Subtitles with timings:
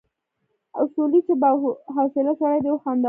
[0.81, 1.49] اصولي چې با
[1.95, 2.99] حوصله سړی دی وخندل.